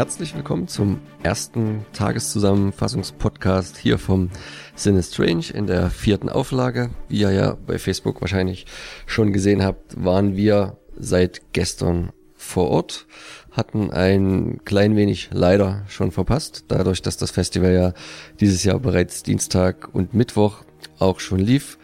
herzlich 0.00 0.34
willkommen 0.34 0.66
zum 0.66 0.98
ersten 1.22 1.84
Tageszusammenfassungspodcast 1.92 3.76
hier 3.76 3.98
vom 3.98 4.30
Sinne 4.74 5.02
Strange 5.02 5.50
in 5.52 5.66
der 5.66 5.90
vierten 5.90 6.30
Auflage. 6.30 6.88
Wie 7.10 7.20
ihr 7.20 7.32
ja 7.32 7.58
bei 7.66 7.78
Facebook 7.78 8.22
wahrscheinlich 8.22 8.64
schon 9.04 9.34
gesehen 9.34 9.62
habt, 9.62 10.02
waren 10.02 10.38
wir 10.38 10.78
seit 10.98 11.52
gestern 11.52 12.12
vor 12.34 12.70
Ort, 12.70 13.06
hatten 13.50 13.90
ein 13.90 14.60
klein 14.64 14.96
wenig 14.96 15.28
leider 15.34 15.84
schon 15.86 16.12
verpasst, 16.12 16.64
dadurch, 16.68 17.02
dass 17.02 17.18
das 17.18 17.30
Festival 17.30 17.74
ja 17.74 17.92
dieses 18.40 18.64
Jahr 18.64 18.78
bereits 18.78 19.22
Dienstag 19.22 19.90
und 19.92 20.14
Mittwoch 20.14 20.64
auch 20.98 21.20
schon 21.20 21.40
lief, 21.40 21.76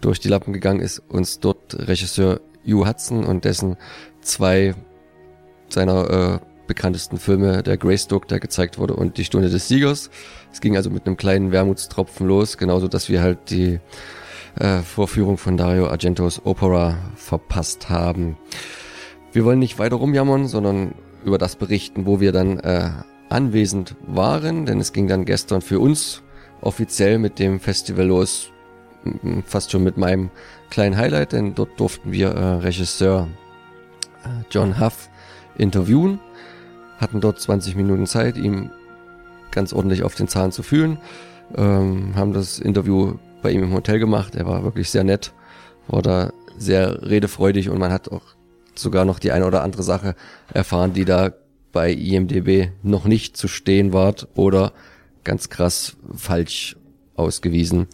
durch 0.00 0.20
die 0.20 0.28
Lappen 0.28 0.54
gegangen 0.54 0.80
ist, 0.80 1.02
uns 1.10 1.38
dort 1.38 1.74
Regisseur 1.86 2.40
Hugh 2.66 2.88
Hudson 2.88 3.26
und 3.26 3.44
dessen 3.44 3.76
zwei 4.22 4.74
seiner 5.68 6.40
äh, 6.40 6.57
bekanntesten 6.68 7.18
Filme, 7.18 7.64
der 7.64 7.76
Greystoke, 7.76 8.28
der 8.28 8.38
gezeigt 8.38 8.78
wurde, 8.78 8.94
und 8.94 9.18
die 9.18 9.24
Stunde 9.24 9.50
des 9.50 9.66
Siegers. 9.66 10.10
Es 10.52 10.60
ging 10.60 10.76
also 10.76 10.90
mit 10.90 11.06
einem 11.06 11.16
kleinen 11.16 11.50
Wermutstropfen 11.50 12.28
los, 12.28 12.56
genauso 12.56 12.86
dass 12.86 13.08
wir 13.08 13.20
halt 13.20 13.50
die 13.50 13.80
äh, 14.58 14.78
Vorführung 14.80 15.38
von 15.38 15.56
Dario 15.56 15.88
Argentos 15.88 16.42
Opera 16.44 16.96
verpasst 17.16 17.90
haben. 17.90 18.36
Wir 19.32 19.44
wollen 19.44 19.58
nicht 19.58 19.78
weiter 19.78 19.96
rumjammern, 19.96 20.46
sondern 20.46 20.94
über 21.24 21.38
das 21.38 21.56
berichten, 21.56 22.06
wo 22.06 22.20
wir 22.20 22.32
dann 22.32 22.60
äh, 22.60 22.90
anwesend 23.28 23.96
waren, 24.06 24.66
denn 24.66 24.80
es 24.80 24.92
ging 24.92 25.08
dann 25.08 25.24
gestern 25.24 25.60
für 25.60 25.80
uns 25.80 26.22
offiziell 26.60 27.18
mit 27.18 27.38
dem 27.38 27.60
Festival 27.60 28.06
los, 28.06 28.50
fast 29.44 29.70
schon 29.70 29.84
mit 29.84 29.96
meinem 29.96 30.30
kleinen 30.70 30.96
Highlight, 30.96 31.32
denn 31.32 31.54
dort 31.54 31.78
durften 31.78 32.12
wir 32.12 32.28
äh, 32.30 32.54
Regisseur 32.56 33.28
äh, 34.24 34.28
John 34.50 34.80
Huff 34.80 35.08
interviewen, 35.56 36.20
hatten 36.98 37.20
dort 37.20 37.40
20 37.40 37.76
Minuten 37.76 38.06
Zeit, 38.06 38.36
ihm 38.36 38.70
ganz 39.50 39.72
ordentlich 39.72 40.02
auf 40.02 40.14
den 40.14 40.28
Zahn 40.28 40.52
zu 40.52 40.62
fühlen, 40.62 40.98
ähm, 41.56 42.14
haben 42.14 42.32
das 42.32 42.58
Interview 42.58 43.14
bei 43.42 43.50
ihm 43.50 43.62
im 43.62 43.72
Hotel 43.72 43.98
gemacht, 43.98 44.34
er 44.34 44.46
war 44.46 44.64
wirklich 44.64 44.90
sehr 44.90 45.04
nett, 45.04 45.32
war 45.86 46.02
da 46.02 46.32
sehr 46.58 47.02
redefreudig 47.02 47.70
und 47.70 47.78
man 47.78 47.92
hat 47.92 48.10
auch 48.10 48.22
sogar 48.74 49.04
noch 49.04 49.18
die 49.18 49.32
eine 49.32 49.46
oder 49.46 49.62
andere 49.62 49.82
Sache 49.82 50.14
erfahren, 50.52 50.92
die 50.92 51.04
da 51.04 51.32
bei 51.72 51.92
IMDB 51.92 52.70
noch 52.82 53.04
nicht 53.04 53.36
zu 53.36 53.48
stehen 53.48 53.92
war 53.92 54.14
oder 54.34 54.72
ganz 55.24 55.48
krass 55.48 55.96
falsch 56.14 56.76
ausgewiesen 57.14 57.86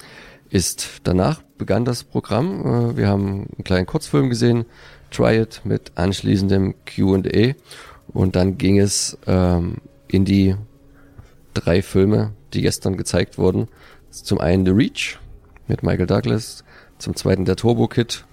ist. 0.50 1.00
Danach 1.04 1.42
begann 1.58 1.84
das 1.84 2.04
Programm. 2.04 2.60
Äh, 2.60 2.96
wir 2.96 3.08
haben 3.08 3.48
einen 3.52 3.64
kleinen 3.64 3.86
Kurzfilm 3.86 4.28
gesehen, 4.28 4.64
Try 5.10 5.40
It, 5.40 5.62
mit 5.64 5.92
anschließendem 5.96 6.74
Q&A 6.84 7.54
und 8.14 8.36
dann 8.36 8.56
ging 8.56 8.78
es 8.78 9.18
ähm, 9.26 9.76
in 10.08 10.24
die 10.24 10.56
drei 11.52 11.82
Filme, 11.82 12.32
die 12.54 12.62
gestern 12.62 12.96
gezeigt 12.96 13.36
wurden. 13.36 13.68
Zum 14.10 14.40
einen 14.40 14.64
The 14.64 14.72
Reach 14.72 15.18
mit 15.66 15.82
Michael 15.82 16.06
Douglas, 16.06 16.64
zum 16.98 17.16
zweiten 17.16 17.44
der 17.44 17.56
Turbo 17.56 17.88
Kid 17.88 18.24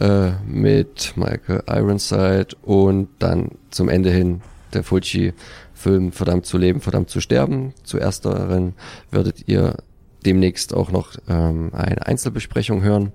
äh, 0.00 0.30
mit 0.46 1.14
Michael 1.16 1.64
Ironside 1.66 2.48
und 2.62 3.08
dann 3.18 3.50
zum 3.70 3.88
Ende 3.88 4.10
hin 4.10 4.40
der 4.72 4.84
Fulci-Film 4.84 6.12
Verdammt 6.12 6.46
zu 6.46 6.58
leben, 6.58 6.80
verdammt 6.80 7.10
zu 7.10 7.20
sterben. 7.20 7.74
Zu 7.82 7.98
ersteren 7.98 8.74
werdet 9.10 9.48
ihr 9.48 9.76
demnächst 10.24 10.74
auch 10.74 10.90
noch 10.90 11.14
ähm, 11.28 11.70
eine 11.72 12.06
Einzelbesprechung 12.06 12.82
hören. 12.82 13.12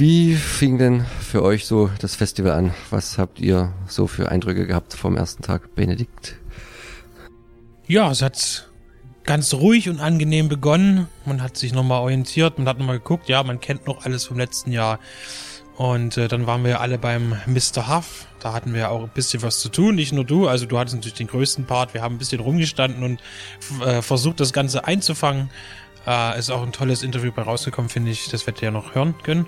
Wie 0.00 0.34
fing 0.34 0.78
denn 0.78 1.04
für 1.04 1.42
euch 1.42 1.66
so 1.66 1.90
das 2.00 2.14
Festival 2.14 2.52
an? 2.52 2.72
Was 2.88 3.18
habt 3.18 3.38
ihr 3.38 3.74
so 3.86 4.06
für 4.06 4.30
Eindrücke 4.30 4.66
gehabt 4.66 4.94
vom 4.94 5.14
ersten 5.14 5.42
Tag, 5.42 5.74
Benedikt? 5.74 6.36
Ja, 7.86 8.10
es 8.10 8.22
hat 8.22 8.70
ganz 9.24 9.52
ruhig 9.52 9.90
und 9.90 10.00
angenehm 10.00 10.48
begonnen. 10.48 11.06
Man 11.26 11.42
hat 11.42 11.58
sich 11.58 11.74
nochmal 11.74 12.00
orientiert, 12.00 12.56
man 12.56 12.66
hat 12.66 12.78
nochmal 12.78 12.96
geguckt, 12.96 13.28
ja, 13.28 13.42
man 13.42 13.60
kennt 13.60 13.86
noch 13.86 14.06
alles 14.06 14.24
vom 14.24 14.38
letzten 14.38 14.72
Jahr. 14.72 15.00
Und 15.76 16.16
äh, 16.16 16.28
dann 16.28 16.46
waren 16.46 16.64
wir 16.64 16.80
alle 16.80 16.96
beim 16.96 17.36
Mr. 17.44 17.94
Huff. 17.94 18.26
Da 18.40 18.54
hatten 18.54 18.72
wir 18.72 18.90
auch 18.90 19.02
ein 19.02 19.10
bisschen 19.10 19.42
was 19.42 19.60
zu 19.60 19.68
tun, 19.68 19.96
nicht 19.96 20.14
nur 20.14 20.24
du. 20.24 20.48
Also 20.48 20.64
du 20.64 20.78
hattest 20.78 20.96
natürlich 20.96 21.18
den 21.18 21.26
größten 21.26 21.66
Part. 21.66 21.92
Wir 21.92 22.00
haben 22.00 22.14
ein 22.14 22.18
bisschen 22.18 22.40
rumgestanden 22.40 23.02
und 23.02 23.20
äh, 23.84 24.00
versucht, 24.00 24.40
das 24.40 24.54
Ganze 24.54 24.86
einzufangen. 24.86 25.50
Äh, 26.06 26.38
ist 26.38 26.50
auch 26.50 26.62
ein 26.62 26.72
tolles 26.72 27.02
Interview 27.02 27.30
bei 27.32 27.42
rausgekommen, 27.42 27.88
finde 27.88 28.10
ich. 28.10 28.28
Das 28.28 28.46
werdet 28.46 28.62
ihr 28.62 28.66
ja 28.66 28.72
noch 28.72 28.94
hören 28.94 29.14
können. 29.22 29.46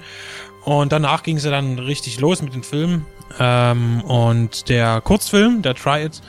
Und 0.65 0.93
danach 0.93 1.23
ging 1.23 1.37
es 1.37 1.45
ja 1.45 1.51
dann 1.51 1.79
richtig 1.79 2.21
los 2.21 2.43
mit 2.43 2.55
den 2.55 2.63
Filmen. 2.63 3.07
Ähm, 3.39 4.03
und 4.03 4.69
der 4.69 5.01
Kurzfilm, 5.01 5.63
der 5.63 5.75
Try 5.75 6.05
It, 6.05 6.21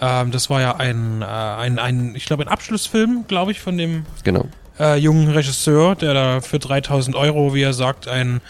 ähm, 0.00 0.30
das 0.30 0.50
war 0.50 0.60
ja 0.60 0.76
ein, 0.76 1.22
äh, 1.22 1.24
ein, 1.24 1.78
ein 1.78 2.14
ich 2.14 2.26
glaube, 2.26 2.44
ein 2.44 2.48
Abschlussfilm, 2.48 3.24
glaube 3.26 3.52
ich, 3.52 3.60
von 3.60 3.78
dem 3.78 4.04
genau. 4.24 4.46
äh, 4.78 4.96
jungen 4.96 5.28
Regisseur, 5.30 5.94
der 5.94 6.14
da 6.14 6.40
für 6.40 6.58
3000 6.58 7.16
Euro, 7.16 7.54
wie 7.54 7.62
er 7.62 7.72
sagt, 7.72 8.08
ein 8.08 8.40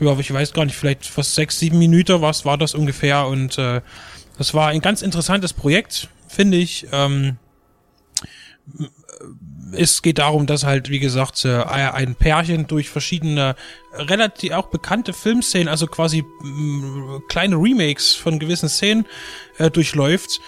ja, 0.00 0.18
ich 0.18 0.32
weiß 0.32 0.52
gar 0.54 0.64
nicht, 0.64 0.76
vielleicht 0.76 1.04
fast 1.04 1.34
sechs, 1.34 1.58
sieben 1.58 1.78
Minuten 1.78 2.22
was 2.22 2.44
war 2.44 2.56
das 2.56 2.74
ungefähr 2.74 3.26
und 3.26 3.58
äh, 3.58 3.82
das 4.38 4.54
war 4.54 4.68
ein 4.68 4.80
ganz 4.80 5.02
interessantes 5.02 5.52
Projekt, 5.52 6.08
finde 6.26 6.56
ich. 6.56 6.86
Ähm, 6.90 7.36
es 9.72 10.02
geht 10.02 10.18
darum, 10.18 10.46
dass 10.46 10.64
halt, 10.64 10.90
wie 10.90 10.98
gesagt, 10.98 11.44
äh, 11.44 11.62
ein 11.62 12.14
Pärchen 12.14 12.66
durch 12.66 12.88
verschiedene, 12.90 13.54
relativ 13.92 14.52
auch 14.52 14.66
bekannte 14.66 15.12
Filmszenen, 15.12 15.68
also 15.68 15.86
quasi 15.86 16.24
mh, 16.40 17.20
kleine 17.28 17.56
Remakes 17.56 18.14
von 18.14 18.38
gewissen 18.38 18.68
Szenen 18.68 19.06
äh, 19.58 19.70
durchläuft. 19.70 20.40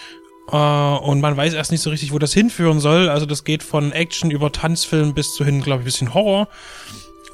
Äh, 0.51 0.55
und 0.55 1.21
man 1.21 1.37
weiß 1.37 1.53
erst 1.53 1.71
nicht 1.71 1.81
so 1.81 1.89
richtig, 1.89 2.11
wo 2.11 2.19
das 2.19 2.33
hinführen 2.33 2.79
soll. 2.79 3.09
Also 3.09 3.25
das 3.25 3.43
geht 3.43 3.63
von 3.63 3.91
Action 3.91 4.31
über 4.31 4.51
Tanzfilm 4.51 5.13
bis 5.13 5.33
zu 5.33 5.45
hin, 5.45 5.61
glaube 5.61 5.81
ich, 5.81 5.85
bisschen 5.85 6.13
Horror. 6.13 6.47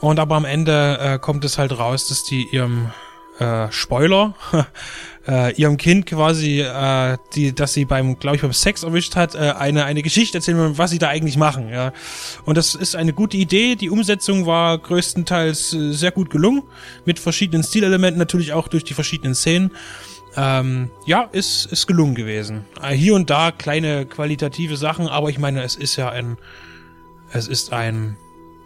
Und 0.02 0.20
aber 0.20 0.36
am 0.36 0.46
Ende 0.46 0.98
äh, 1.00 1.20
kommt 1.20 1.44
es 1.44 1.58
halt 1.58 1.78
raus, 1.78 2.08
dass 2.08 2.24
die 2.24 2.48
ihrem 2.52 2.92
äh, 3.40 3.72
Spoiler, 3.72 4.36
äh, 5.28 5.54
ihrem 5.56 5.78
Kind 5.78 6.06
quasi, 6.06 6.62
äh, 6.62 7.18
die, 7.34 7.54
dass 7.54 7.74
sie 7.74 7.86
beim, 7.86 8.20
glaube 8.20 8.36
ich, 8.36 8.42
beim 8.42 8.54
Sex 8.54 8.84
erwischt 8.84 9.16
hat, 9.16 9.36
äh, 9.36 9.54
eine 9.58 9.86
eine 9.86 10.04
Geschichte 10.04 10.38
erzählen, 10.38 10.78
was 10.78 10.92
sie 10.92 11.00
da 11.00 11.08
eigentlich 11.08 11.38
machen. 11.38 11.70
Ja, 11.70 11.94
und 12.46 12.58
das 12.58 12.76
ist 12.76 12.96
eine 12.96 13.14
gute 13.14 13.38
Idee. 13.38 13.76
Die 13.76 13.90
Umsetzung 13.90 14.46
war 14.46 14.78
größtenteils 14.78 15.74
äh, 15.74 15.94
sehr 15.94 16.12
gut 16.12 16.30
gelungen 16.30 16.64
mit 17.06 17.20
verschiedenen 17.20 17.64
Stilelementen, 17.64 18.20
natürlich 18.20 18.54
auch 18.54 18.68
durch 18.68 18.84
die 18.84 18.94
verschiedenen 18.94 19.36
Szenen. 19.36 19.72
Ähm, 20.36 20.92
ja, 21.06 21.24
ist 21.32 21.66
ist 21.66 21.88
gelungen 21.88 22.16
gewesen. 22.16 22.66
Äh, 22.82 22.94
hier 22.94 23.16
und 23.16 23.30
da 23.30 23.52
kleine 23.52 24.06
qualitative 24.06 24.78
Sachen, 24.78 25.08
aber 25.08 25.30
ich 25.30 25.40
meine, 25.40 25.64
es 25.64 25.76
ist 25.76 25.96
ja 25.96 26.10
ein, 26.10 26.38
es 27.32 27.48
ist 27.48 27.74
ein 27.74 28.18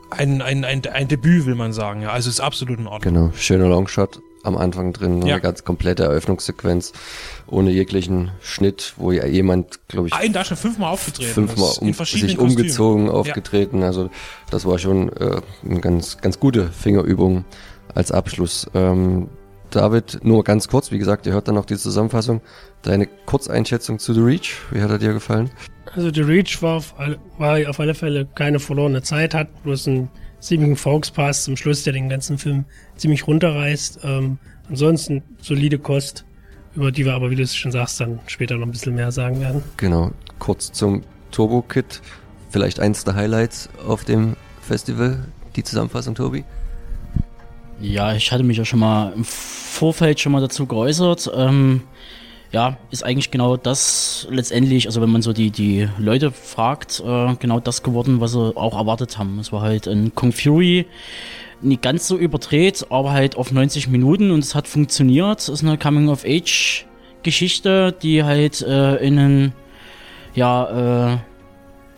ein, 0.09 0.44
ein, 0.44 0.63
ein, 0.63 0.85
ein 0.85 1.07
Debüt, 1.07 1.47
will 1.47 1.55
man 1.55 1.73
sagen. 1.73 2.03
Ja, 2.03 2.11
also 2.11 2.29
ist 2.29 2.40
absolut 2.40 2.78
in 2.78 2.85
Ordnung. 2.85 3.13
Genau, 3.13 3.31
schöner 3.35 3.67
Longshot 3.67 4.22
am 4.43 4.57
Anfang 4.57 4.93
drin, 4.93 5.22
ja. 5.22 5.34
eine 5.34 5.41
ganz 5.41 5.63
komplette 5.63 6.03
Eröffnungssequenz 6.03 6.93
ohne 7.47 7.72
jeglichen 7.72 8.31
Schnitt, 8.41 8.93
wo 8.97 9.11
ja 9.11 9.25
jemand, 9.25 9.87
glaube 9.87 10.07
ich, 10.07 10.13
ein 10.13 10.34
da 10.34 10.43
schon 10.43 10.57
fünfmal 10.57 10.91
aufgetreten, 10.91 11.34
fünfmal 11.34 11.72
um, 11.79 11.93
sich 11.93 12.37
umgezogen, 12.37 13.09
aufgetreten. 13.09 13.81
Ja. 13.81 13.87
Also 13.87 14.09
das 14.51 14.66
war 14.66 14.78
schon 14.79 15.09
äh, 15.13 15.41
eine 15.67 15.79
ganz 15.79 16.17
ganz 16.19 16.40
gute 16.40 16.67
Fingerübung 16.67 17.45
als 17.95 18.11
Abschluss. 18.11 18.67
Ähm, 18.73 19.29
David, 19.69 20.19
nur 20.23 20.43
ganz 20.43 20.67
kurz, 20.67 20.91
wie 20.91 20.99
gesagt, 20.99 21.25
ihr 21.25 21.34
hört 21.34 21.47
dann 21.47 21.55
noch 21.55 21.66
die 21.66 21.78
Zusammenfassung. 21.78 22.41
Deine 22.84 23.07
Kurzeinschätzung 23.07 23.97
zu 23.97 24.13
The 24.13 24.19
Reach, 24.19 24.55
wie 24.72 24.81
hat 24.81 24.91
er 24.91 24.99
dir 24.99 25.13
gefallen? 25.13 25.49
Also 25.96 26.13
The 26.13 26.22
Reach 26.22 26.61
war 26.61 26.78
auf, 26.78 26.93
alle, 26.97 27.17
war 27.39 27.57
auf 27.67 27.79
alle 27.79 27.96
Fälle 27.96 28.28
keine 28.35 28.59
verlorene 28.59 29.01
Zeit, 29.01 29.34
hat 29.34 29.63
bloß 29.63 29.87
einen 29.87 30.09
ziemlichen 30.43 30.75
Volkspass 30.75 31.45
zum 31.45 31.57
Schluss, 31.57 31.84
der 31.84 31.93
den 31.93 32.09
ganzen 32.09 32.37
Film 32.37 32.66
ziemlich 32.97 33.25
runterreißt. 33.28 33.99
Ähm, 34.03 34.37
ansonsten 34.69 35.23
solide 35.41 35.79
Kost, 35.79 36.25
über 36.75 36.91
die 36.91 37.05
wir 37.05 37.13
aber, 37.13 37.31
wie 37.31 37.35
du 37.35 37.43
es 37.43 37.55
schon 37.55 37.72
sagst, 37.72 37.99
dann 37.99 38.19
später 38.28 38.57
noch 38.57 38.67
ein 38.67 38.72
bisschen 38.72 38.95
mehr 38.95 39.11
sagen 39.11 39.40
werden. 39.40 39.63
Genau, 39.78 40.11
kurz 40.40 40.72
zum 40.72 41.03
Turbo 41.31 41.61
Kit. 41.61 42.01
Vielleicht 42.49 42.79
eins 42.79 43.03
der 43.03 43.16
Highlights 43.16 43.69
auf 43.87 44.03
dem 44.03 44.35
Festival, 44.61 45.25
die 45.55 45.63
Zusammenfassung, 45.63 46.13
Tobi? 46.13 46.43
Ja, 47.79 48.13
ich 48.13 48.31
hatte 48.31 48.43
mich 48.43 48.57
ja 48.57 48.66
schon 48.66 48.79
mal 48.79 49.11
im 49.13 49.25
Vorfeld 49.25 50.19
schon 50.19 50.31
mal 50.31 50.41
dazu 50.41 50.67
geäußert. 50.67 51.31
Ähm, 51.35 51.81
ja, 52.53 52.78
ist 52.91 53.03
eigentlich 53.03 53.32
genau 53.32 53.58
das 53.58 54.28
letztendlich, 54.29 54.85
also 54.85 55.02
wenn 55.02 55.09
man 55.09 55.23
so 55.23 55.34
die, 55.34 55.50
die 55.50 55.90
Leute 55.97 56.29
fragt, 56.32 57.02
äh, 57.05 57.35
genau 57.40 57.59
das 57.59 57.82
geworden, 57.82 58.22
was 58.22 58.34
sie 58.34 58.55
auch 58.55 58.78
erwartet 58.78 59.17
haben. 59.17 59.40
Es 59.40 59.52
war 59.52 59.61
halt 59.61 59.88
ein 59.88 60.14
Kung 60.14 60.32
Fury, 60.32 60.85
nicht 61.61 61.82
ganz 61.82 62.08
so 62.08 62.16
überdreht, 62.16 62.85
aber 62.90 63.11
halt 63.11 63.38
auf 63.38 63.52
90 63.52 63.88
Minuten 63.88 64.29
und 64.29 64.38
es 64.40 64.53
hat 64.53 64.67
funktioniert. 64.67 65.40
Es 65.40 65.50
ist 65.50 65.64
eine 65.64 65.79
Coming-of-Age-Geschichte, 65.79 67.96
die 68.03 68.23
halt 68.23 68.61
äh, 68.61 68.97
in 68.97 69.17
einen, 69.17 69.53
ja, 70.35 71.14
äh, 71.14 71.17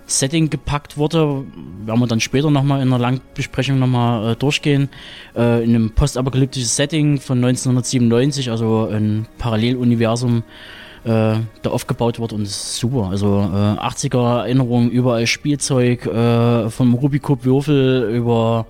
Setting 0.07 0.49
gepackt 0.49 0.97
wurde, 0.97 1.45
werden 1.85 1.99
wir 1.99 2.07
dann 2.07 2.19
später 2.19 2.51
nochmal 2.51 2.81
in 2.81 2.89
einer 2.89 2.99
Langbesprechung 2.99 3.79
nochmal 3.79 4.33
äh, 4.33 4.35
durchgehen, 4.35 4.89
äh, 5.35 5.63
in 5.63 5.75
einem 5.75 5.91
postapokalyptisches 5.91 6.75
Setting 6.75 7.19
von 7.19 7.37
1997, 7.37 8.51
also 8.51 8.87
ein 8.87 9.27
Paralleluniversum, 9.37 10.43
äh, 11.05 11.35
da 11.61 11.69
aufgebaut 11.69 12.19
wird 12.19 12.33
und 12.33 12.43
ist 12.43 12.77
super. 12.77 13.09
Also 13.09 13.39
äh, 13.41 13.79
80er 13.79 14.39
Erinnerungen, 14.41 14.89
überall 14.89 15.27
Spielzeug, 15.27 16.05
äh, 16.05 16.69
vom 16.69 16.93
Rubikop 16.93 17.45
Würfel 17.45 18.09
über 18.11 18.65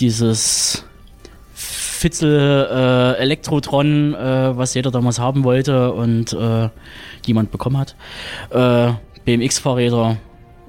dieses 0.00 0.84
Fitzel 1.54 2.68
äh, 2.70 3.20
Elektrotron, 3.20 4.14
äh, 4.14 4.56
was 4.56 4.74
jeder 4.74 4.92
damals 4.92 5.18
haben 5.18 5.42
wollte 5.42 5.92
und 5.92 6.32
äh, 6.32 6.68
jemand 7.26 7.50
bekommen 7.50 7.76
hat. 7.76 7.96
Äh, 8.50 8.92
BMX-Fahrräder 9.24 10.16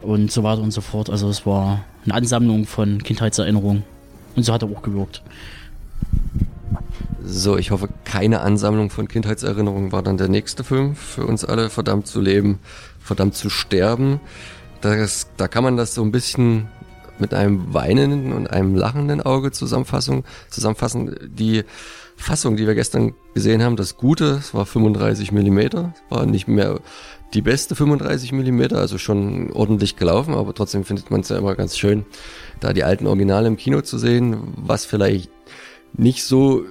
und 0.01 0.31
so 0.31 0.43
weiter 0.43 0.61
und 0.61 0.71
so 0.71 0.81
fort. 0.81 1.09
Also 1.09 1.29
es 1.29 1.45
war 1.45 1.83
eine 2.05 2.13
Ansammlung 2.13 2.65
von 2.65 3.01
Kindheitserinnerungen. 3.03 3.83
Und 4.35 4.43
so 4.43 4.53
hat 4.53 4.63
er 4.63 4.69
auch 4.69 4.81
gewirkt. 4.81 5.21
So, 7.23 7.57
ich 7.57 7.71
hoffe, 7.71 7.89
keine 8.05 8.41
Ansammlung 8.41 8.89
von 8.89 9.07
Kindheitserinnerungen 9.07 9.91
war 9.91 10.01
dann 10.01 10.17
der 10.17 10.29
nächste 10.29 10.63
Film 10.63 10.95
für 10.95 11.25
uns 11.25 11.45
alle. 11.45 11.69
Verdammt 11.69 12.07
zu 12.07 12.21
leben, 12.21 12.59
verdammt 13.01 13.35
zu 13.35 13.49
sterben. 13.49 14.19
Das, 14.81 15.27
da 15.37 15.47
kann 15.47 15.63
man 15.63 15.77
das 15.77 15.93
so 15.93 16.01
ein 16.01 16.11
bisschen 16.11 16.69
mit 17.19 17.33
einem 17.33 17.73
weinenden 17.73 18.31
und 18.33 18.49
einem 18.49 18.75
lachenden 18.75 19.21
Auge 19.21 19.51
zusammenfassen. 19.51 20.23
Die 21.27 21.63
Fassung, 22.15 22.55
die 22.55 22.65
wir 22.65 22.75
gestern 22.75 23.13
gesehen 23.33 23.63
haben, 23.63 23.75
das 23.75 23.97
Gute, 23.97 24.37
es 24.39 24.53
war 24.53 24.65
35 24.65 25.31
Millimeter, 25.31 25.93
war 26.09 26.25
nicht 26.25 26.47
mehr 26.47 26.79
die 27.33 27.41
beste 27.41 27.75
35 27.75 28.31
Millimeter, 28.31 28.77
also 28.77 28.97
schon 28.97 29.51
ordentlich 29.51 29.95
gelaufen, 29.95 30.33
aber 30.33 30.53
trotzdem 30.53 30.83
findet 30.83 31.11
man 31.11 31.21
es 31.21 31.29
ja 31.29 31.37
immer 31.37 31.55
ganz 31.55 31.77
schön, 31.77 32.05
da 32.59 32.73
die 32.73 32.83
alten 32.83 33.07
Originale 33.07 33.47
im 33.47 33.57
Kino 33.57 33.81
zu 33.81 33.97
sehen, 33.97 34.37
was 34.55 34.85
vielleicht 34.85 35.29
nicht 35.93 36.23
so 36.23 36.65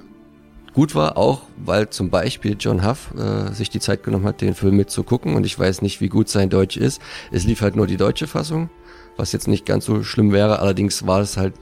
gut 0.73 0.95
war, 0.95 1.17
auch 1.17 1.43
weil 1.57 1.89
zum 1.89 2.09
Beispiel 2.09 2.55
John 2.59 2.85
Huff 2.85 3.13
äh, 3.17 3.53
sich 3.53 3.69
die 3.69 3.79
Zeit 3.79 4.03
genommen 4.03 4.25
hat, 4.25 4.41
den 4.41 4.53
Film 4.53 4.75
mitzugucken 4.75 5.35
und 5.35 5.45
ich 5.45 5.57
weiß 5.57 5.81
nicht, 5.81 6.01
wie 6.01 6.09
gut 6.09 6.29
sein 6.29 6.49
Deutsch 6.49 6.77
ist. 6.77 7.01
Es 7.31 7.45
lief 7.45 7.61
halt 7.61 7.75
nur 7.75 7.87
die 7.87 7.97
deutsche 7.97 8.27
Fassung, 8.27 8.69
was 9.17 9.31
jetzt 9.31 9.47
nicht 9.47 9.65
ganz 9.65 9.85
so 9.85 10.03
schlimm 10.03 10.31
wäre, 10.31 10.59
allerdings 10.59 11.07
war 11.07 11.21
es 11.21 11.37
halt 11.37 11.53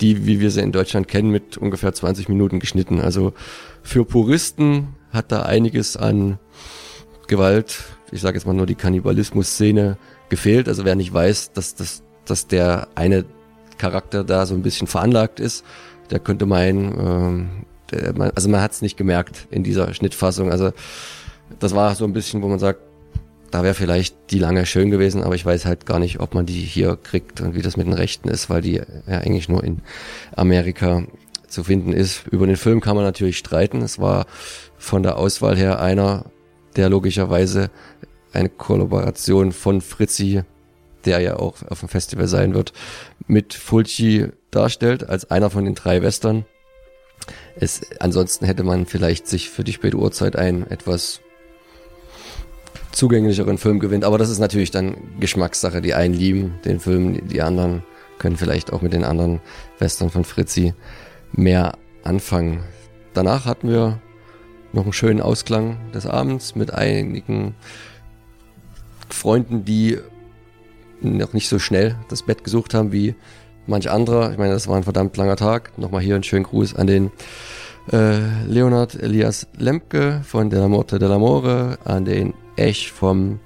die, 0.00 0.26
wie 0.26 0.40
wir 0.40 0.50
sie 0.50 0.60
in 0.60 0.72
Deutschland 0.72 1.08
kennen, 1.08 1.30
mit 1.30 1.56
ungefähr 1.56 1.92
20 1.92 2.28
Minuten 2.28 2.58
geschnitten. 2.58 3.00
Also 3.00 3.32
für 3.82 4.04
Puristen 4.04 4.88
hat 5.12 5.30
da 5.30 5.42
einiges 5.42 5.96
an 5.96 6.38
Gewalt, 7.28 7.84
ich 8.14 8.20
sage 8.20 8.38
jetzt 8.38 8.46
mal 8.46 8.54
nur 8.54 8.66
die 8.66 8.76
Kannibalismus-Szene 8.76 9.98
gefehlt. 10.28 10.68
Also 10.68 10.84
wer 10.84 10.94
nicht 10.94 11.12
weiß, 11.12 11.52
dass, 11.52 11.74
dass, 11.74 12.02
dass 12.24 12.46
der 12.46 12.86
eine 12.94 13.24
Charakter 13.76 14.22
da 14.22 14.46
so 14.46 14.54
ein 14.54 14.62
bisschen 14.62 14.86
veranlagt 14.86 15.40
ist, 15.40 15.64
der 16.10 16.20
könnte 16.20 16.46
meinen, 16.46 16.94
ähm, 16.98 17.48
der, 17.90 18.16
man, 18.16 18.30
also 18.30 18.48
man 18.48 18.60
hat 18.60 18.70
es 18.70 18.82
nicht 18.82 18.96
gemerkt 18.96 19.48
in 19.50 19.64
dieser 19.64 19.92
Schnittfassung. 19.94 20.52
Also 20.52 20.72
das 21.58 21.74
war 21.74 21.94
so 21.96 22.04
ein 22.04 22.12
bisschen, 22.12 22.40
wo 22.40 22.46
man 22.46 22.60
sagt, 22.60 22.80
da 23.50 23.64
wäre 23.64 23.74
vielleicht 23.74 24.16
die 24.30 24.38
lange 24.38 24.64
schön 24.64 24.90
gewesen, 24.90 25.22
aber 25.22 25.34
ich 25.34 25.44
weiß 25.44 25.66
halt 25.66 25.84
gar 25.84 25.98
nicht, 25.98 26.20
ob 26.20 26.34
man 26.34 26.46
die 26.46 26.52
hier 26.52 26.96
kriegt 26.96 27.40
und 27.40 27.56
wie 27.56 27.62
das 27.62 27.76
mit 27.76 27.86
den 27.86 27.92
Rechten 27.94 28.28
ist, 28.28 28.48
weil 28.48 28.62
die 28.62 28.74
ja 28.74 28.84
eigentlich 29.06 29.48
nur 29.48 29.64
in 29.64 29.80
Amerika 30.36 31.02
zu 31.48 31.64
finden 31.64 31.92
ist. 31.92 32.26
Über 32.28 32.46
den 32.46 32.56
Film 32.56 32.80
kann 32.80 32.94
man 32.94 33.04
natürlich 33.04 33.38
streiten. 33.38 33.82
Es 33.82 33.98
war 33.98 34.26
von 34.78 35.02
der 35.02 35.18
Auswahl 35.18 35.56
her 35.56 35.80
einer, 35.80 36.26
der 36.76 36.88
logischerweise 36.88 37.70
eine 38.32 38.48
Kollaboration 38.48 39.52
von 39.52 39.80
Fritzi, 39.80 40.42
der 41.04 41.20
ja 41.20 41.36
auch 41.36 41.62
auf 41.68 41.80
dem 41.80 41.88
Festival 41.88 42.26
sein 42.26 42.54
wird, 42.54 42.72
mit 43.26 43.54
Fulci 43.54 44.28
darstellt, 44.50 45.08
als 45.08 45.30
einer 45.30 45.50
von 45.50 45.64
den 45.64 45.74
drei 45.74 46.02
Western. 46.02 46.44
Es, 47.56 47.82
ansonsten 48.00 48.46
hätte 48.46 48.64
man 48.64 48.86
vielleicht 48.86 49.28
sich 49.28 49.50
für 49.50 49.64
die 49.64 49.72
späte 49.72 49.96
Uhrzeit 49.96 50.36
ein 50.36 50.68
etwas 50.70 51.20
zugänglicheren 52.92 53.58
Film 53.58 53.80
gewinnt. 53.80 54.04
Aber 54.04 54.18
das 54.18 54.30
ist 54.30 54.38
natürlich 54.38 54.70
dann 54.70 54.96
Geschmackssache. 55.20 55.80
Die 55.80 55.94
einen 55.94 56.14
lieben 56.14 56.54
den 56.64 56.80
Film, 56.80 57.28
die 57.28 57.42
anderen 57.42 57.82
können 58.18 58.36
vielleicht 58.36 58.72
auch 58.72 58.82
mit 58.82 58.92
den 58.92 59.04
anderen 59.04 59.40
Western 59.78 60.10
von 60.10 60.24
Fritzi 60.24 60.74
mehr 61.32 61.76
anfangen. 62.02 62.62
Danach 63.12 63.46
hatten 63.46 63.68
wir 63.68 64.00
noch 64.74 64.84
einen 64.84 64.92
schönen 64.92 65.20
Ausklang 65.20 65.76
des 65.92 66.06
Abends 66.06 66.54
mit 66.54 66.72
einigen 66.72 67.54
Freunden, 69.08 69.64
die 69.64 69.98
noch 71.00 71.32
nicht 71.32 71.48
so 71.48 71.58
schnell 71.58 71.96
das 72.08 72.22
Bett 72.22 72.44
gesucht 72.44 72.74
haben 72.74 72.92
wie 72.92 73.14
manch 73.66 73.90
anderer. 73.90 74.32
Ich 74.32 74.38
meine, 74.38 74.52
das 74.52 74.68
war 74.68 74.76
ein 74.76 74.84
verdammt 74.84 75.16
langer 75.16 75.36
Tag. 75.36 75.78
Nochmal 75.78 76.02
hier 76.02 76.14
einen 76.14 76.24
schönen 76.24 76.44
Gruß 76.44 76.74
an 76.74 76.86
den 76.86 77.10
äh, 77.92 78.44
Leonard 78.46 78.94
Elias 78.94 79.46
Lemke 79.56 80.22
von 80.24 80.50
De 80.50 80.66
Morte 80.68 80.98
de 80.98 81.08
l'Amore, 81.08 81.78
an 81.84 82.04
den 82.04 82.34
Ech 82.56 82.90
vom 82.92 83.40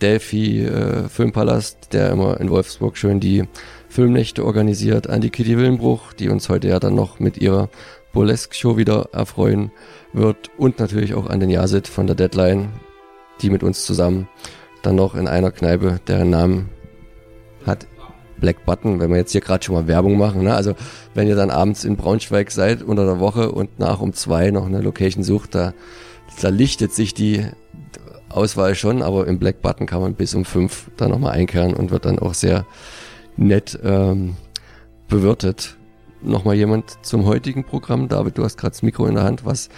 Delphi 0.00 0.64
äh, 0.64 1.08
Filmpalast, 1.08 1.92
der 1.92 2.10
immer 2.10 2.40
in 2.40 2.50
Wolfsburg 2.50 2.96
schön 2.96 3.20
die 3.20 3.44
Filmnächte 3.88 4.44
organisiert, 4.44 5.08
an 5.08 5.20
die 5.20 5.30
Kitty 5.30 5.56
Willenbruch, 5.56 6.12
die 6.12 6.28
uns 6.28 6.48
heute 6.48 6.68
ja 6.68 6.78
dann 6.78 6.94
noch 6.94 7.20
mit 7.20 7.38
ihrer 7.38 7.68
Burlesque-Show 8.12 8.76
wieder 8.76 9.08
erfreuen 9.12 9.70
wird 10.12 10.50
und 10.58 10.78
natürlich 10.78 11.14
auch 11.14 11.26
an 11.26 11.40
den 11.40 11.50
Jasit 11.50 11.88
von 11.88 12.06
der 12.06 12.16
Deadline, 12.16 12.70
die 13.42 13.50
mit 13.50 13.62
uns 13.62 13.84
zusammen 13.84 14.28
dann 14.82 14.96
noch 14.96 15.14
in 15.14 15.28
einer 15.28 15.50
Kneipe, 15.50 16.00
deren 16.06 16.30
Namen 16.30 16.70
hat 17.66 17.86
Black 18.40 18.64
Button, 18.64 19.00
wenn 19.00 19.10
wir 19.10 19.16
jetzt 19.16 19.32
hier 19.32 19.40
gerade 19.40 19.64
schon 19.64 19.74
mal 19.74 19.86
Werbung 19.86 20.16
machen. 20.16 20.42
Ne? 20.42 20.54
Also 20.54 20.74
wenn 21.14 21.28
ihr 21.28 21.36
dann 21.36 21.50
abends 21.50 21.84
in 21.84 21.96
Braunschweig 21.96 22.50
seid 22.50 22.82
unter 22.82 23.04
der 23.04 23.20
Woche 23.20 23.52
und 23.52 23.78
nach 23.78 24.00
um 24.00 24.12
zwei 24.12 24.50
noch 24.50 24.66
eine 24.66 24.80
Location 24.80 25.24
sucht, 25.24 25.54
da, 25.54 25.74
da 26.40 26.48
lichtet 26.48 26.92
sich 26.92 27.14
die 27.14 27.44
Auswahl 28.28 28.74
schon, 28.74 29.02
aber 29.02 29.26
im 29.26 29.38
Black 29.38 29.62
Button 29.62 29.86
kann 29.86 30.00
man 30.00 30.14
bis 30.14 30.34
um 30.34 30.44
fünf 30.44 30.90
da 30.96 31.08
nochmal 31.08 31.32
einkehren 31.32 31.74
und 31.74 31.90
wird 31.90 32.04
dann 32.04 32.18
auch 32.18 32.34
sehr 32.34 32.66
nett 33.36 33.78
ähm, 33.82 34.36
bewirtet. 35.08 35.76
Nochmal 36.22 36.56
jemand 36.56 37.04
zum 37.04 37.26
heutigen 37.26 37.64
Programm. 37.64 38.08
David, 38.08 38.38
du 38.38 38.44
hast 38.44 38.56
gerade 38.58 38.72
das 38.72 38.82
Mikro 38.82 39.06
in 39.06 39.14
der 39.14 39.24
Hand. 39.24 39.44
Was 39.44 39.68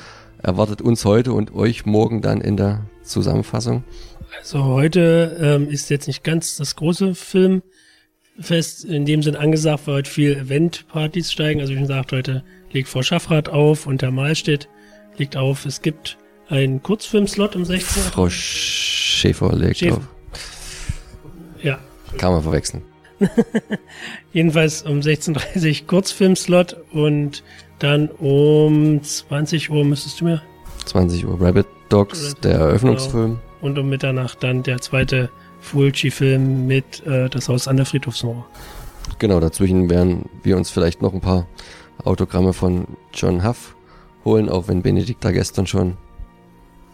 erwartet 0.43 0.81
uns 0.81 1.05
heute 1.05 1.33
und 1.33 1.55
euch 1.55 1.85
morgen 1.85 2.23
dann 2.23 2.41
in 2.41 2.57
der 2.57 2.87
Zusammenfassung? 3.03 3.85
Also 4.39 4.65
heute 4.65 5.37
ähm, 5.41 5.69
ist 5.69 5.91
jetzt 5.91 6.07
nicht 6.07 6.25
ganz 6.25 6.57
das 6.57 6.77
große 6.77 7.15
Filmfest 7.15 8.85
in 8.85 9.05
dem 9.05 9.23
Sinn 9.23 9.37
angesagt, 9.37 9.87
weil 9.87 9.97
heute 9.97 10.11
viel 10.11 10.33
Eventpartys 10.35 11.31
steigen. 11.31 11.61
Also 11.61 11.75
wie 11.75 11.81
gesagt, 11.81 12.13
heute 12.13 12.43
legt 12.73 12.89
Frau 12.89 13.03
Schaffrath 13.03 13.49
auf 13.51 13.87
und 13.87 14.01
der 14.01 14.11
Mahlstedt 14.11 14.69
legt 15.19 15.37
auf. 15.37 15.67
Es 15.67 15.83
gibt 15.83 16.17
einen 16.49 16.83
Kurzfilmslot 16.83 17.55
um 17.55 17.65
16 17.65 18.03
Uhr. 18.03 18.09
Frau 18.11 18.31
Schäfer 18.31 19.55
legt 19.55 19.79
Schäfer. 19.79 19.97
auf. 19.99 20.09
Ja. 21.63 21.79
Kann 22.17 22.33
man 22.33 22.43
verwechseln. 22.43 22.83
Jedenfalls 24.33 24.83
um 24.83 25.01
16.30 25.01 25.83
Uhr 25.83 25.87
Kurzfilmslot 25.87 26.77
und 26.93 27.43
dann 27.79 28.09
um 28.09 29.03
20 29.03 29.71
Uhr 29.71 29.85
müsstest 29.85 30.21
du 30.21 30.27
mir. 30.27 30.43
20 30.87 31.27
Uhr 31.27 31.41
Rabbit 31.41 31.67
Dogs, 31.89 32.35
der 32.43 32.55
Eröffnungsfilm. 32.55 33.31
Genau. 33.33 33.41
Und 33.61 33.79
um 33.79 33.89
Mitternacht 33.89 34.43
dann 34.43 34.63
der 34.63 34.81
zweite 34.81 35.31
Fulci-Film 35.61 36.67
mit 36.67 37.07
äh, 37.07 37.29
Das 37.29 37.49
Haus 37.49 37.69
an 37.69 37.77
der 37.77 37.87
Friedhofsmauer. 37.87 38.47
Genau, 39.19 39.41
dazwischen 39.41 39.91
werden 39.91 40.29
wir 40.43 40.57
uns 40.57 40.71
vielleicht 40.71 41.03
noch 41.03 41.13
ein 41.13 41.21
paar 41.21 41.47
Autogramme 42.05 42.53
von 42.53 42.87
John 43.13 43.47
Huff 43.47 43.75
holen, 44.25 44.49
auch 44.49 44.69
wenn 44.69 44.83
Benedikt 44.83 45.25
da 45.25 45.31
gestern 45.31 45.67
schon 45.67 45.97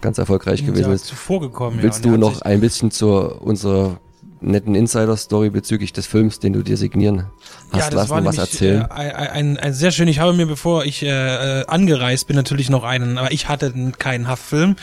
ganz 0.00 0.18
erfolgreich 0.18 0.64
gewesen 0.64 0.92
ist. 0.92 1.06
Zuvor 1.06 1.40
gekommen, 1.40 1.78
Willst 1.80 2.04
ja, 2.04 2.12
du 2.12 2.18
noch 2.18 2.42
ein 2.42 2.60
bisschen 2.60 2.90
zu 2.90 3.08
unserer 3.40 3.98
netten 4.46 4.74
Insider-Story 4.74 5.50
bezüglich 5.50 5.92
des 5.92 6.06
Films, 6.06 6.38
den 6.38 6.52
du 6.52 6.62
dir 6.62 6.76
signieren 6.76 7.26
hast 7.72 7.92
ja, 7.92 7.96
lassen, 7.96 8.24
was 8.24 8.38
erzählen? 8.38 8.82
Äh, 8.82 8.94
ein, 8.94 9.12
ein, 9.14 9.58
ein, 9.58 9.74
sehr 9.74 9.90
schön. 9.90 10.08
Ich 10.08 10.20
habe 10.20 10.32
mir, 10.32 10.46
bevor 10.46 10.84
ich 10.84 11.02
äh, 11.02 11.64
angereist 11.66 12.26
bin, 12.26 12.36
natürlich 12.36 12.70
noch 12.70 12.84
einen, 12.84 13.18
aber 13.18 13.32
ich 13.32 13.48
hatte 13.48 13.72
keinen 13.98 14.28
Haftfilm 14.28 14.76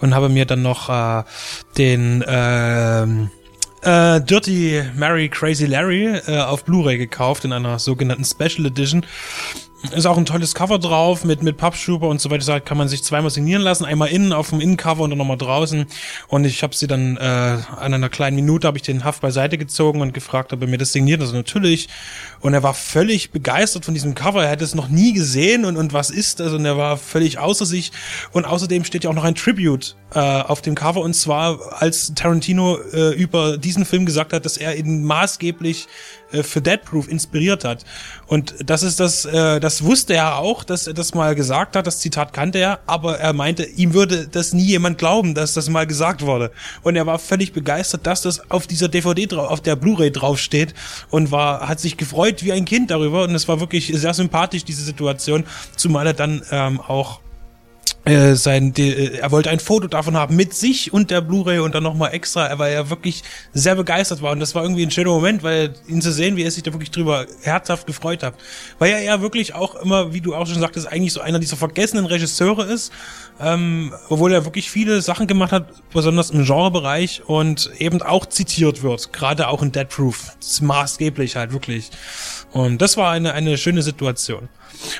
und 0.00 0.14
habe 0.14 0.28
mir 0.28 0.46
dann 0.46 0.62
noch 0.62 0.88
äh, 0.88 1.22
den 1.76 2.22
äh, 2.22 3.02
äh, 3.82 4.20
Dirty 4.20 4.82
Mary 4.96 5.28
Crazy 5.28 5.66
Larry 5.66 6.06
äh, 6.26 6.38
auf 6.38 6.64
Blu-ray 6.64 6.98
gekauft 6.98 7.44
in 7.44 7.52
einer 7.52 7.78
sogenannten 7.78 8.24
Special 8.24 8.66
Edition 8.66 9.04
ist 9.92 10.06
auch 10.06 10.18
ein 10.18 10.26
tolles 10.26 10.54
Cover 10.54 10.78
drauf 10.78 11.24
mit, 11.24 11.42
mit 11.42 11.56
Pappschuber 11.56 12.08
und 12.08 12.20
so 12.20 12.30
weiter. 12.30 12.44
Da 12.44 12.60
kann 12.60 12.76
man 12.76 12.88
sich 12.88 13.02
zweimal 13.02 13.30
signieren 13.30 13.62
lassen. 13.62 13.84
Einmal 13.84 14.08
innen 14.08 14.32
auf 14.32 14.50
dem 14.50 14.60
Innencover 14.60 15.02
und 15.02 15.10
dann 15.10 15.18
nochmal 15.18 15.38
draußen. 15.38 15.86
Und 16.28 16.44
ich 16.44 16.62
habe 16.62 16.74
sie 16.74 16.86
dann 16.86 17.16
äh, 17.16 17.20
an 17.20 17.94
einer 17.94 18.08
kleinen 18.10 18.36
Minute 18.36 18.66
habe 18.66 18.76
ich 18.76 18.82
den 18.82 19.04
Haft 19.04 19.22
beiseite 19.22 19.56
gezogen 19.56 20.02
und 20.02 20.12
gefragt, 20.12 20.52
ob 20.52 20.60
er 20.60 20.68
mir 20.68 20.78
das 20.78 20.92
signiert. 20.92 21.20
Also 21.20 21.34
natürlich. 21.34 21.88
Und 22.40 22.52
er 22.52 22.62
war 22.62 22.74
völlig 22.74 23.30
begeistert 23.30 23.84
von 23.84 23.94
diesem 23.94 24.14
Cover. 24.14 24.44
Er 24.44 24.50
hätte 24.50 24.64
es 24.64 24.74
noch 24.74 24.88
nie 24.88 25.12
gesehen 25.12 25.64
und, 25.64 25.76
und 25.76 25.92
was 25.92 26.10
ist 26.10 26.40
das? 26.40 26.52
Und 26.52 26.64
er 26.64 26.76
war 26.76 26.96
völlig 26.98 27.38
außer 27.38 27.64
sich. 27.64 27.92
Und 28.32 28.44
außerdem 28.44 28.84
steht 28.84 29.04
ja 29.04 29.10
auch 29.10 29.14
noch 29.14 29.24
ein 29.24 29.34
Tribute 29.34 29.96
äh, 30.14 30.18
auf 30.18 30.60
dem 30.60 30.74
Cover. 30.74 31.00
Und 31.00 31.14
zwar, 31.14 31.80
als 31.80 32.12
Tarantino 32.14 32.78
äh, 32.92 33.14
über 33.14 33.56
diesen 33.56 33.84
Film 33.86 34.04
gesagt 34.04 34.32
hat, 34.32 34.44
dass 34.44 34.58
er 34.58 34.76
ihn 34.76 35.04
maßgeblich 35.04 35.88
äh, 36.32 36.42
für 36.42 36.60
Dead 36.60 36.82
Proof 36.82 37.08
inspiriert 37.08 37.64
hat. 37.64 37.84
Und 38.26 38.54
das 38.64 38.82
ist 38.82 39.00
das, 39.00 39.24
äh, 39.24 39.58
das 39.60 39.69
das 39.70 39.84
wusste 39.84 40.14
er 40.14 40.38
auch, 40.38 40.64
dass 40.64 40.88
er 40.88 40.94
das 40.94 41.14
mal 41.14 41.36
gesagt 41.36 41.76
hat, 41.76 41.86
das 41.86 42.00
Zitat 42.00 42.32
kannte 42.32 42.58
er, 42.58 42.80
aber 42.86 43.20
er 43.20 43.32
meinte, 43.32 43.62
ihm 43.62 43.94
würde 43.94 44.26
das 44.26 44.52
nie 44.52 44.64
jemand 44.64 44.98
glauben, 44.98 45.32
dass 45.32 45.54
das 45.54 45.68
mal 45.68 45.86
gesagt 45.86 46.22
wurde. 46.22 46.50
Und 46.82 46.96
er 46.96 47.06
war 47.06 47.20
völlig 47.20 47.52
begeistert, 47.52 48.04
dass 48.04 48.22
das 48.22 48.50
auf 48.50 48.66
dieser 48.66 48.88
DVD 48.88 49.26
drauf, 49.26 49.48
auf 49.48 49.60
der 49.60 49.76
Blu-ray 49.76 50.10
draufsteht 50.10 50.74
und 51.10 51.30
war, 51.30 51.68
hat 51.68 51.78
sich 51.78 51.96
gefreut 51.96 52.42
wie 52.42 52.50
ein 52.50 52.64
Kind 52.64 52.90
darüber 52.90 53.22
und 53.22 53.32
es 53.32 53.46
war 53.46 53.60
wirklich 53.60 53.92
sehr 53.94 54.12
sympathisch, 54.12 54.64
diese 54.64 54.82
Situation, 54.82 55.44
zumal 55.76 56.08
er 56.08 56.14
dann 56.14 56.42
ähm, 56.50 56.80
auch 56.80 57.20
äh, 58.10 58.36
sein, 58.36 58.72
die, 58.72 58.90
äh, 58.90 59.18
er 59.18 59.30
wollte 59.30 59.50
ein 59.50 59.60
Foto 59.60 59.86
davon 59.86 60.16
haben 60.16 60.36
mit 60.36 60.54
sich 60.54 60.92
und 60.92 61.10
der 61.10 61.20
Blu-ray 61.20 61.60
und 61.60 61.74
dann 61.74 61.82
nochmal 61.82 62.12
extra, 62.12 62.46
er 62.46 62.58
war 62.58 62.68
ja 62.68 62.90
wirklich 62.90 63.22
sehr 63.52 63.74
begeistert 63.74 64.22
war 64.22 64.32
und 64.32 64.40
das 64.40 64.54
war 64.54 64.62
irgendwie 64.62 64.82
ein 64.82 64.90
schöner 64.90 65.10
Moment, 65.10 65.42
weil 65.42 65.74
ihn 65.88 66.02
zu 66.02 66.12
sehen, 66.12 66.36
wie 66.36 66.42
er 66.42 66.50
sich 66.50 66.62
da 66.62 66.72
wirklich 66.72 66.90
drüber 66.90 67.26
herzhaft 67.42 67.86
gefreut 67.86 68.22
hat. 68.22 68.34
Weil 68.78 68.92
er 68.92 69.02
ja 69.02 69.20
wirklich 69.20 69.54
auch 69.54 69.74
immer, 69.76 70.12
wie 70.12 70.20
du 70.20 70.34
auch 70.34 70.46
schon 70.46 70.60
sagtest, 70.60 70.86
eigentlich 70.90 71.12
so 71.12 71.20
einer 71.20 71.38
dieser 71.38 71.56
vergessenen 71.56 72.06
Regisseure 72.06 72.64
ist, 72.64 72.92
ähm, 73.40 73.94
obwohl 74.08 74.32
er 74.32 74.44
wirklich 74.44 74.70
viele 74.70 75.00
Sachen 75.00 75.26
gemacht 75.26 75.52
hat, 75.52 75.66
besonders 75.92 76.30
im 76.30 76.44
Genrebereich 76.44 77.22
und 77.26 77.70
eben 77.78 78.02
auch 78.02 78.26
zitiert 78.26 78.82
wird, 78.82 79.12
gerade 79.12 79.48
auch 79.48 79.62
in 79.62 79.72
Dead 79.72 79.88
Proof. 79.88 80.32
Das 80.38 80.52
ist 80.52 80.60
maßgeblich 80.62 81.36
halt 81.36 81.52
wirklich. 81.52 81.90
Und 82.52 82.82
das 82.82 82.96
war 82.96 83.12
eine, 83.12 83.32
eine 83.32 83.56
schöne 83.56 83.82
Situation. 83.82 84.48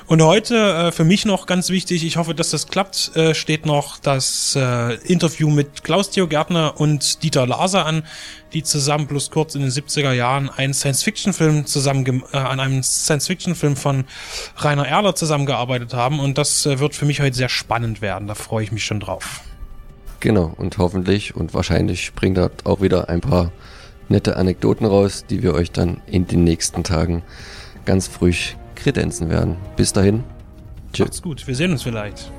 Und 0.07 0.21
heute 0.21 0.55
äh, 0.55 0.91
für 0.91 1.03
mich 1.03 1.25
noch 1.25 1.45
ganz 1.45 1.69
wichtig, 1.69 2.05
ich 2.05 2.17
hoffe, 2.17 2.35
dass 2.35 2.51
das 2.51 2.67
klappt, 2.67 3.15
äh, 3.15 3.33
steht 3.33 3.65
noch 3.65 3.97
das 3.97 4.55
äh, 4.55 4.95
Interview 5.05 5.49
mit 5.49 5.83
Klaus-Theo 5.83 6.27
Gärtner 6.27 6.79
und 6.79 7.23
Dieter 7.23 7.47
Laser 7.47 7.85
an, 7.85 8.03
die 8.53 8.63
zusammen 8.63 9.07
plus 9.07 9.31
kurz 9.31 9.55
in 9.55 9.61
den 9.61 9.71
70er 9.71 10.11
Jahren 10.11 10.49
einen 10.49 10.73
Science-Fiction-Film 10.73 11.65
zusammen 11.65 12.23
äh, 12.33 12.37
an 12.37 12.59
einem 12.59 12.83
Science-Fiction-Film 12.83 13.75
von 13.75 14.05
Rainer 14.57 14.87
Erler 14.87 15.15
zusammengearbeitet 15.15 15.93
haben. 15.93 16.19
Und 16.19 16.37
das 16.37 16.65
äh, 16.65 16.79
wird 16.79 16.95
für 16.95 17.05
mich 17.05 17.21
heute 17.21 17.35
sehr 17.35 17.49
spannend 17.49 18.01
werden. 18.01 18.27
Da 18.27 18.35
freue 18.35 18.63
ich 18.63 18.71
mich 18.71 18.85
schon 18.85 18.99
drauf. 18.99 19.41
Genau, 20.19 20.53
und 20.57 20.77
hoffentlich 20.77 21.35
und 21.35 21.53
wahrscheinlich 21.53 22.13
bringt 22.13 22.37
er 22.37 22.51
auch 22.63 22.81
wieder 22.81 23.09
ein 23.09 23.21
paar 23.21 23.51
nette 24.07 24.35
Anekdoten 24.35 24.85
raus, 24.85 25.25
die 25.27 25.41
wir 25.41 25.53
euch 25.53 25.71
dann 25.71 26.01
in 26.05 26.27
den 26.27 26.43
nächsten 26.43 26.83
Tagen 26.83 27.23
ganz 27.85 28.07
früh 28.07 28.33
kredenzen 28.81 29.29
werden. 29.29 29.55
Bis 29.75 29.93
dahin. 29.93 30.23
Tschüss. 30.93 31.05
Macht's 31.05 31.21
gut, 31.21 31.47
wir 31.47 31.55
sehen 31.55 31.71
uns 31.71 31.83
vielleicht. 31.83 32.31